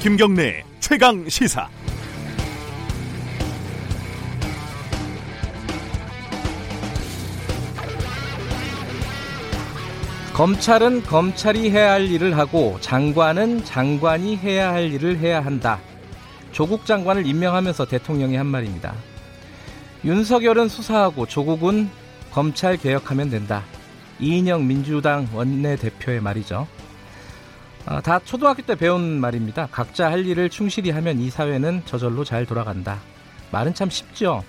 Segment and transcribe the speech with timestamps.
[0.00, 1.68] 김경래 최강 시사.
[10.32, 15.80] 검찰은 검찰이 해야 할 일을 하고 장관은 장관이 해야 할 일을 해야 한다.
[16.52, 18.94] 조국 장관을 임명하면서 대통령이 한 말입니다.
[20.04, 21.90] 윤석열은 수사하고 조국은
[22.30, 23.64] 검찰 개혁하면 된다.
[24.20, 26.68] 이인영 민주당 원내대표의 말이죠.
[27.86, 29.68] 아, 다 초등학교 때 배운 말입니다.
[29.70, 33.00] 각자 할 일을 충실히 하면 이 사회는 저절로 잘 돌아간다.
[33.50, 34.42] 말은 참 쉽죠.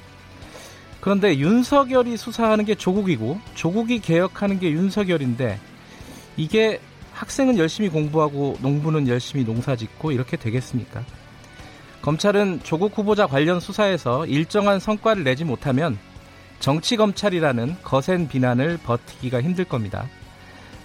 [0.99, 5.59] 그런데 윤석열이 수사하는 게 조국이고 조국이 개혁하는 게 윤석열인데
[6.35, 6.81] 이게
[7.13, 11.03] 학생은 열심히 공부하고 농부는 열심히 농사 짓고 이렇게 되겠습니까?
[12.01, 15.97] 검찰은 조국 후보자 관련 수사에서 일정한 성과를 내지 못하면
[16.59, 20.07] 정치검찰이라는 거센 비난을 버티기가 힘들 겁니다.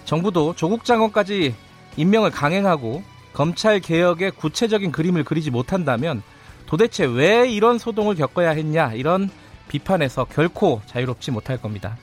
[0.05, 1.55] 정부도 조국 장관까지
[1.97, 6.23] 임명을 강행하고 검찰 개혁의 구체적인 그림을 그리지 못한다면
[6.65, 9.29] 도대체 왜 이런 소동을 겪어야 했냐 이런
[9.67, 11.97] 비판에서 결코 자유롭지 못할 겁니다.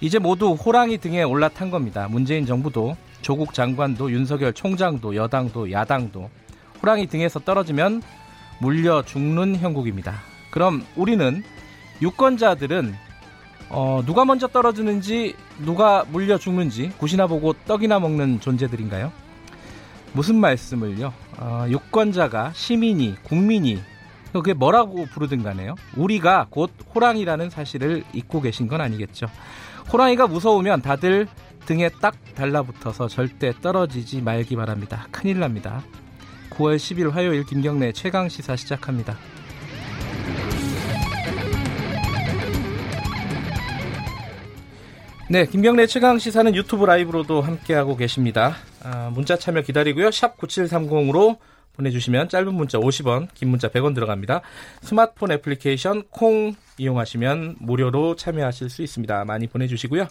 [0.00, 2.06] 이제 모두 호랑이 등에 올라탄 겁니다.
[2.10, 6.30] 문재인 정부도 조국 장관도 윤석열 총장도 여당도 야당도
[6.82, 8.02] 호랑이 등에서 떨어지면
[8.60, 10.14] 물려 죽는 형국입니다.
[10.50, 11.42] 그럼 우리는
[12.02, 12.94] 유권자들은
[13.68, 19.12] 어, 누가 먼저 떨어지는지 누가 물려 죽는지 굿이나 보고 떡이나 먹는 존재들인가요?
[20.12, 21.12] 무슨 말씀을요?
[21.38, 23.80] 어, 유권자가 시민이 국민이
[24.32, 25.74] 그게 뭐라고 부르든 간에요.
[25.96, 29.26] 우리가 곧 호랑이라는 사실을 잊고 계신 건 아니겠죠.
[29.92, 31.26] 호랑이가 무서우면 다들
[31.66, 35.06] 등에 딱 달라붙어서 절대 떨어지지 말기 바랍니다.
[35.10, 35.82] 큰일 납니다.
[36.50, 39.16] 9월 10일 화요일 김경래 최강 시사 시작합니다.
[45.28, 48.54] 네, 김경래 최강 시사는 유튜브 라이브로도 함께하고 계십니다.
[48.84, 50.12] 아, 문자 참여 기다리고요.
[50.12, 51.38] 샵 9730으로
[51.72, 54.42] 보내주시면 짧은 문자 50원, 긴 문자 100원 들어갑니다.
[54.82, 59.24] 스마트폰 애플리케이션 콩 이용하시면 무료로 참여하실 수 있습니다.
[59.24, 60.06] 많이 보내주시고요.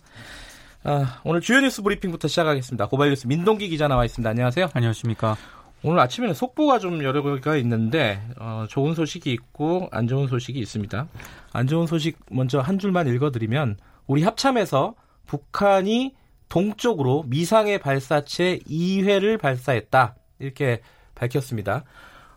[0.84, 2.88] 아, 오늘 주요 뉴스 브리핑부터 시작하겠습니다.
[2.88, 4.30] 고발 뉴스 민동기 기자 나와 있습니다.
[4.30, 4.72] 안녕하세요.
[4.74, 5.38] 안녕하십니까.
[5.82, 11.08] 오늘 아침에는 속보가 좀 여러 개가 있는데 어, 좋은 소식이 있고 안 좋은 소식이 있습니다.
[11.54, 14.94] 안 좋은 소식 먼저 한 줄만 읽어드리면 우리 합참에서
[15.26, 16.16] 북한이
[16.50, 20.16] 동쪽으로 미상의 발사체 2회를 발사했다.
[20.40, 20.82] 이렇게
[21.16, 21.84] 밝혔습니다.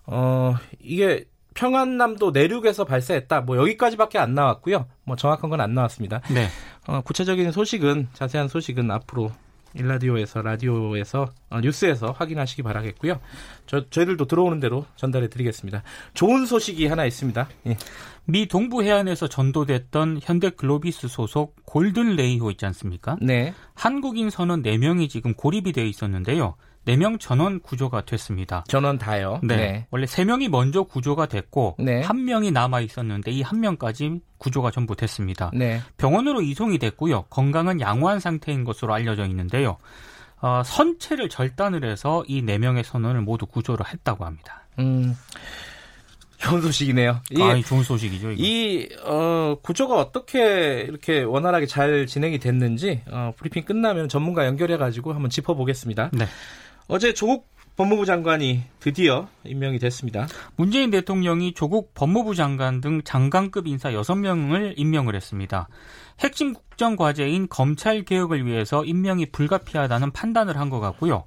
[0.06, 3.40] 어, 이게 평안남도 내륙에서 발사했다.
[3.42, 4.86] 뭐 여기까지밖에 안 나왔고요.
[5.04, 6.20] 뭐 정확한 건 안 나왔습니다.
[6.32, 6.46] 네.
[6.86, 9.32] 어, 구체적인 소식은 자세한 소식은 앞으로
[9.74, 13.20] 일라디오에서 라디오에서 어, 뉴스에서 확인하시기 바라겠고요.
[13.66, 15.82] 저 저희들도 들어오는 대로 전달해 드리겠습니다.
[16.14, 17.48] 좋은 소식이 하나 있습니다.
[17.68, 17.76] 예.
[18.24, 23.16] 미 동부 해안에서 전도됐던 현대 글로비스 소속 골든 레이호 있지 않습니까?
[23.22, 23.54] 네.
[23.74, 26.54] 한국인 선원 4명이 지금 고립이 되어 있었는데요.
[26.88, 28.64] 4명 전원 구조가 됐습니다.
[28.66, 29.40] 전원 다요?
[29.42, 29.56] 네.
[29.56, 29.86] 네.
[29.90, 32.00] 원래 3명이 먼저 구조가 됐고 네.
[32.02, 35.50] 1명이 남아 있었는데 이 1명까지 구조가 전부 됐습니다.
[35.54, 35.80] 네.
[35.98, 37.24] 병원으로 이송이 됐고요.
[37.24, 39.76] 건강은 양호한 상태인 것으로 알려져 있는데요.
[40.40, 44.64] 어, 선체를 절단을 해서 이 4명의 선원을 모두 구조를 했다고 합니다.
[44.78, 45.14] 음.
[46.38, 47.20] 좋은 소식이네요.
[47.32, 48.30] 이, 아, 좋은 소식이죠.
[48.30, 48.42] 이거.
[48.42, 55.12] 이 어, 구조가 어떻게 이렇게 원활하게 잘 진행이 됐는지 어, 브리핑 끝나면 전문가 연결해 가지고
[55.12, 56.10] 한번 짚어보겠습니다.
[56.12, 56.26] 네.
[56.88, 60.26] 어제 조국 법무부 장관이 드디어 임명이 됐습니다.
[60.56, 65.68] 문재인 대통령이 조국 법무부 장관 등 장관급 인사 6명을 임명을 했습니다.
[66.18, 71.24] 핵심 국정 과제인 검찰 개혁을 위해서 임명이 불가피하다는 판단을 한 것 같고요.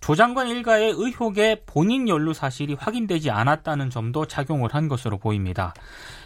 [0.00, 5.74] 조 장관 일가의 의혹에 본인 연루 사실이 확인되지 않았다는 점도 작용을 한 것으로 보입니다.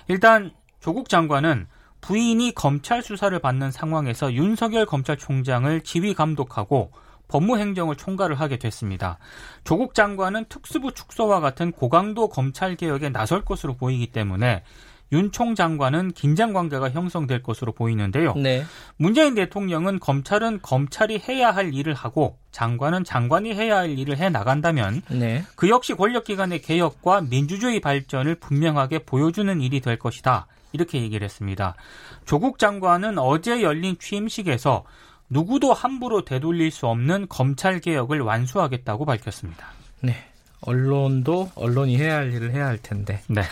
[0.08, 0.50] 일단
[0.80, 1.66] 조국 장관은
[2.02, 6.90] 부인이 검찰 수사를 받는 상황에서 윤석열 검찰총장을 지휘 감독하고
[7.28, 9.18] 법무행정을 총괄을 하게 됐습니다.
[9.64, 14.62] 조국 장관은 특수부 축소와 같은 고강도 검찰 개혁에 나설 것으로 보이기 때문에
[15.12, 18.34] 윤 총 장관은 긴장 관계가 형성될 것으로 보이는데요.
[18.34, 18.64] 네.
[18.96, 25.02] 문재인 대통령은 검찰은 검찰이 해야 할 일을 하고 장관은 장관이 해야 할 일을 해 나간다면
[25.10, 25.44] 네.
[25.54, 30.46] 그 역시 권력기관의 개혁과 민주주의 발전을 분명하게 보여주는 일이 될 것이다.
[30.72, 31.74] 이렇게 얘기를 했습니다.
[32.24, 34.84] 조국 장관은 어제 열린 취임식에서
[35.28, 39.66] 누구도 함부로 되돌릴 수 없는 검찰 개혁을 완수하겠다고 밝혔습니다.
[40.00, 40.14] 네.
[40.60, 43.20] 언론도 언론이 해야 할 일을 해야 할 텐데.
[43.28, 43.42] 네.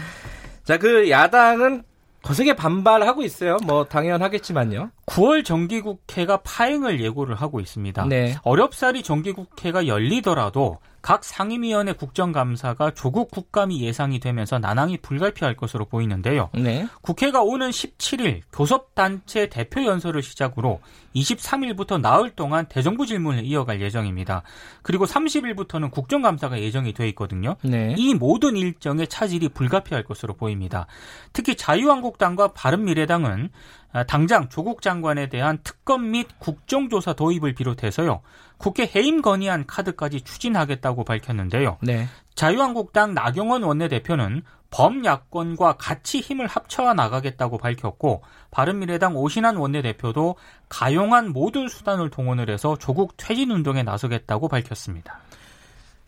[0.64, 1.82] 자, 그 야당은
[2.22, 3.56] 거세게 반발하고 있어요.
[3.64, 4.90] 뭐 당연하겠지만요.
[5.06, 8.06] 9월 정기국회가 파행을 예고를 하고 있습니다.
[8.06, 8.36] 네.
[8.42, 16.50] 어렵사리 정기국회가 열리더라도 각 상임위원회 국정감사가 조국 국감이 예상이 되면서 난항이 불가피할 것으로 보이는데요.
[16.52, 16.88] 네.
[17.00, 20.80] 국회가 오는 17일 교섭단체 대표 연설을 시작으로
[21.14, 24.42] 23일부터 나흘 동안 대정부 질문을 이어갈 예정입니다.
[24.82, 27.54] 그리고 30일부터는 국정감사가 예정이 돼 있거든요.
[27.62, 27.94] 네.
[27.96, 30.88] 이 모든 일정의 차질이 불가피할 것으로 보입니다.
[31.32, 33.50] 특히 자유한국당과 바른미래당은
[33.92, 38.20] 아, 당장 조국 장 관에 대한 특검 및 국정조사 도입을 비롯해서요.
[38.58, 41.78] 국회 해임 건의안 카드까지 추진하겠다고 밝혔는데요.
[41.82, 42.06] 네.
[42.34, 50.36] 자유한국당 나경원 원내대표는 범야권과 같이 힘을 합쳐 나가겠다고 밝혔고 바른미래당 오신환 원내대표도
[50.68, 55.20] 가용한 모든 수단을 동원을 해서 조국 퇴진 운동에 나서겠다고 밝혔습니다.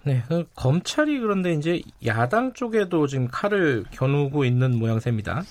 [0.04, 5.42] 네, 그 검찰이 그런데 이제 야당 쪽에도 지금 칼을 겨누고 있는 모양새입니다.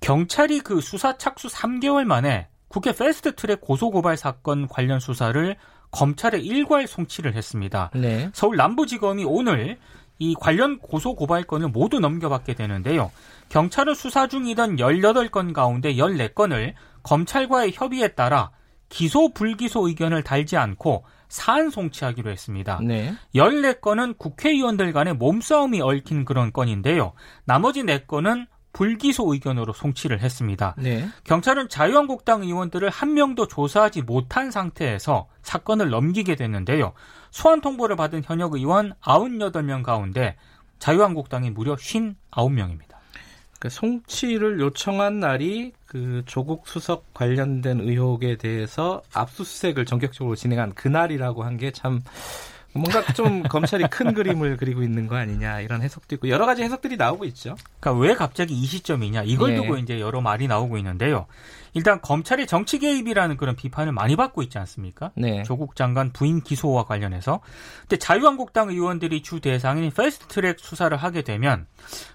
[0.00, 5.56] 경찰이 그 수사 착수 3개월 만에 국회 패스트트랙 고소고발 사건 관련 수사를
[5.90, 7.90] 검찰에 일괄 송치를 했습니다.
[7.94, 8.30] 네.
[8.32, 9.78] 서울 남부지검이 오늘
[10.18, 13.10] 이 관련 고소고발건을 모두 넘겨받게 되는데요.
[13.50, 16.72] 경찰은 수사 중이던 18건 가운데 14건을
[17.02, 18.52] 검찰과의 협의에 따라
[18.88, 22.80] 기소 불기소 의견을 달지 않고 사안 송치하기로 했습니다.
[22.82, 23.12] 네.
[23.34, 27.12] 14건은 국회의원들 간의 몸싸움이 얽힌 그런 건인데요.
[27.44, 30.74] 나머지 4건은 불기소 의견으로 송치를 했습니다.
[30.78, 31.08] 네.
[31.24, 36.92] 경찰은 자유한국당 의원들을 한 명도 조사하지 못한 상태에서 사건을 넘기게 됐는데요.
[37.30, 40.36] 소환 통보를 받은 현역 의원 98명 가운데
[40.78, 42.92] 자유한국당이 무려 59명입니다.
[43.58, 51.56] 그 송치를 요청한 날이 그 조국 수석 관련된 의혹에 대해서 압수수색을 전격적으로 진행한 그날이라고 한
[51.58, 52.00] 게 참
[52.74, 56.96] 뭔가 좀 검찰이 큰 그림을 그리고 있는 거 아니냐 이런 해석도 있고 여러 가지 해석들이
[56.96, 57.56] 나오고 있죠.
[57.80, 59.56] 그러니까 왜 갑자기 이 시점이냐 이걸 예.
[59.56, 61.26] 두고 이제 여러 말이 나오고 있는데요.
[61.74, 65.10] 일단 검찰이 정치 개입이라는 그런 비판을 많이 받고 있지 않습니까?
[65.14, 65.42] 네.
[65.42, 67.40] 조국 장관 부인 기소와 관련해서.
[67.82, 71.66] 근데 자유한국당 의원들이 주 대상인 패스트트랙 수사를 하게 되면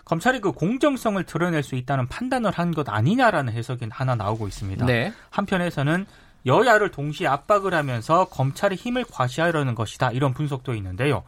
[0.06, 4.86] 검찰이 그 공정성을 드러낼 수 있다는 판단을 한 것 아니냐라는 해석이 하나 나오고 있습니다.
[4.86, 5.12] 네.
[5.31, 6.06] 한편에서는
[6.48, 10.12] 여야를 동시에 압박을 하면서 검찰의 힘을 과시하려는 것이다.
[10.12, 11.24] 이런 분석도 있는데요.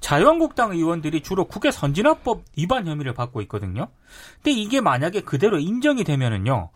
[0.00, 3.88] 자유한국당 의원들이 주로 국회 선진화법 위반 혐의를 받고 있거든요.
[4.36, 6.70] 근데 이게 만약에 그대로 인정이 되면은요.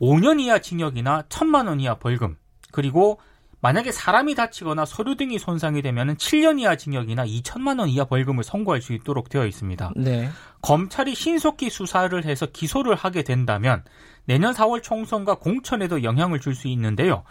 [0.00, 2.36] 5년 이하 징역이나 1천만 원 이하 벌금
[2.72, 3.20] 그리고
[3.62, 8.80] 만약에 사람이 다치거나 서류 등이 손상이 되면은 7년 이하 징역이나 2천만 원 이하 벌금을 선고할
[8.80, 9.92] 수 있도록 되어 있습니다.
[9.96, 10.30] 네.
[10.62, 13.84] 검찰이 신속히 수사를 해서 기소를 하게 된다면
[14.24, 17.22] 내년 4월 총선과 공천에도 영향을 줄 수 있는데요.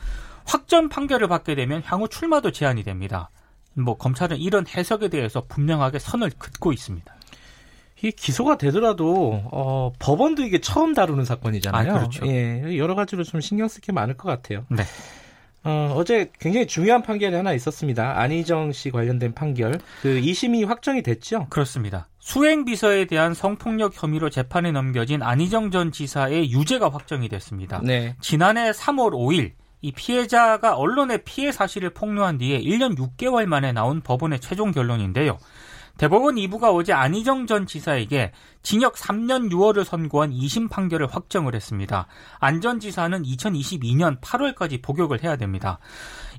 [0.45, 3.29] 확정 판결을 받게 되면 향후 출마도 제한이 됩니다.
[3.75, 7.13] 뭐 검찰은 이런 해석에 대해서 분명하게 선을 긋고 있습니다.
[8.01, 11.91] 이 기소가 되더라도 어, 법원도 이게 처음 다루는 사건이잖아요.
[11.91, 12.25] 아, 그렇죠.
[12.27, 14.65] 예, 여러 가지로 좀 신경 쓸 게 많을 것 같아요.
[14.69, 14.83] 네.
[15.63, 18.19] 어, 어제 굉장히 중요한 판결이 하나 있었습니다.
[18.19, 19.79] 안희정 씨 관련된 판결.
[20.01, 21.47] 그 2심이 확정이 됐죠?
[21.49, 22.07] 그렇습니다.
[22.19, 27.81] 수행 비서에 대한 성폭력 혐의로 재판에 넘겨진 안희정 전 지사의 유죄가 확정이 됐습니다.
[27.83, 28.15] 네.
[28.21, 34.41] 지난해 3월 5일 이 피해자가 언론의 피해 사실을 폭로한 뒤에 1년 6개월 만에 나온 법원의
[34.41, 35.37] 최종 결론인데요.
[35.99, 38.31] 대법원 2부가 어제 안희정 전 지사에게
[38.63, 42.07] 징역 3년 6월을 선고한 2심 판결을 확정을 했습니다.
[42.39, 45.79] 안 전 지사는 2022년 8월까지 복역을 해야 됩니다.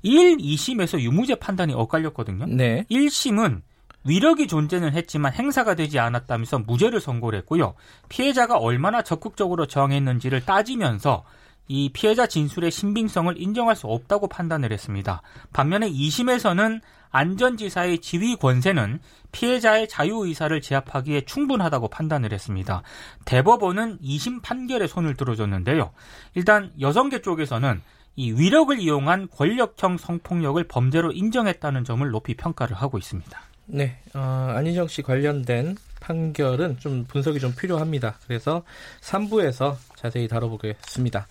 [0.02, 2.46] 1, 2심에서 유무죄 판단이 엇갈렸거든요.
[2.46, 2.84] 네.
[2.90, 3.60] 1심은
[4.04, 7.74] 위력이 존재는 했지만 행사가 되지 않았다면서 무죄를 선고를 했고요.
[8.08, 11.24] 피해자가 얼마나 적극적으로 저항했는지를 따지면서
[11.72, 15.22] 이 피해자 진술의 신빙성을 인정할 수 없다고 판단을 했습니다.
[15.52, 16.80] 반면에 2심에서는
[17.12, 18.98] 안전지사의 지휘 권세는
[19.30, 22.82] 피해자의 자유의사를 제압하기에 충분하다고 판단을 했습니다.
[23.24, 25.92] 대법원은 2심 판결에 손을 들어줬는데요.
[26.34, 27.80] 일단 여성계 쪽에서는
[28.16, 33.40] 이 위력을 이용한 권력형 성폭력을 범죄로 인정했다는 점을 높이 평가를 하고 있습니다.
[33.66, 33.96] 네.
[34.14, 38.16] 어, 안희정 씨 관련된 판결은 좀 분석이 좀 필요합니다.
[38.26, 38.62] 그래서
[39.00, 41.26] 3부에서 자세히 다뤄보겠습니다.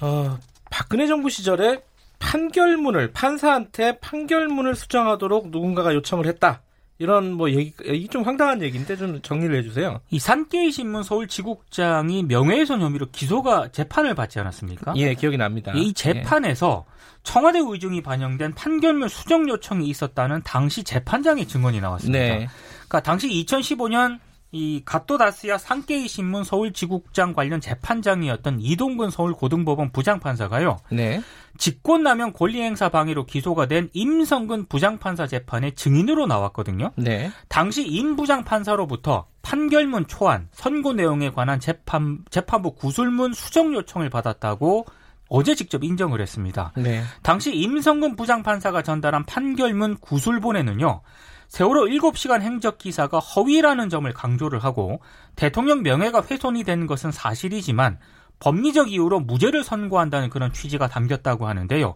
[0.00, 0.38] 어,
[0.70, 1.82] 박근혜 정부 시절에
[2.18, 6.60] 판결문을 판사한테 판결문을 수정하도록 누군가가 요청을 했다.
[7.00, 10.00] 이런 뭐 얘기 이게 좀 황당한 얘기인데 좀 정리를 해주세요.
[10.10, 14.92] 이 산케이 신문 서울 지국장이 명예훼손 혐의로 기소가 재판을 받지 않았습니까?
[14.96, 15.72] 예, 기억이 납니다.
[15.74, 16.84] 이 재판에서
[17.22, 22.18] 청와대 의중이 반영된 판결문 수정 요청이 있었다는 당시 재판장의 증언이 나왔습니다.
[22.18, 22.48] 네.
[22.88, 24.18] 그러니까 당시 2015년
[24.52, 30.78] 이 갓도다스야 산케이 신문 서울 지국장 관련 재판장이었던 이동근 서울 고등법원 부장판사가요.
[30.90, 31.22] 네.
[31.58, 36.90] 직권남용 권리행사 방해로 기소가 된 임성근 부장판사 재판에 증인으로 나왔거든요.
[36.96, 37.30] 네.
[37.48, 44.86] 당시 임 부장판사로부터 판결문 초안, 선고 내용에 관한 재판, 재판부 구술문 수정 요청을 받았다고
[45.30, 46.72] 어제 직접 인정을 했습니다.
[46.76, 47.02] 네.
[47.22, 51.00] 당시 임성근 부장판사가 전달한 판결문 구술본에는요.
[51.48, 55.00] 세월호 7시간 행적 기사가 허위라는 점을 강조를 하고
[55.36, 57.98] 대통령 명예가 훼손이 된 것은 사실이지만
[58.40, 61.94] 법리적 이유로 무죄를 선고한다는 그런 취지가 담겼다고 하는데요.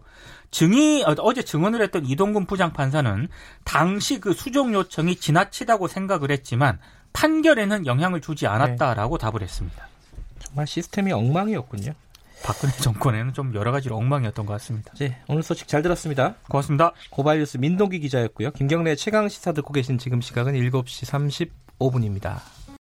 [0.51, 3.27] 증이 어제 증언을 했던 이동근 부장판사는
[3.65, 6.79] 당시 그 수정 요청이 지나치다고 생각을 했지만
[7.13, 9.21] 판결에는 영향을 주지 않았다라고 네.
[9.25, 9.87] 답을 했습니다.
[10.39, 11.93] 정말 시스템이 엉망이었군요.
[12.43, 14.93] 박근혜 정권에는 좀 여러 가지로 엉망이었던 것 같습니다.
[14.99, 16.35] 네, 오늘 소식 잘 들었습니다.
[16.49, 16.93] 고맙습니다.
[17.09, 18.51] 고발뉴스 민동기 기자였고요.
[18.51, 21.49] 김경래 최강 시사 듣고 계신 지금 시각은 7시
[21.79, 22.39] 35분입니다.